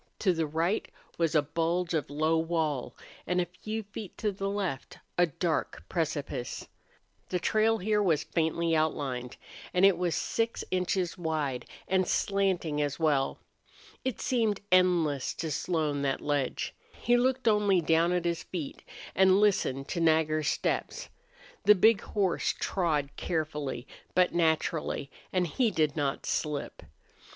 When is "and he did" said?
25.31-25.95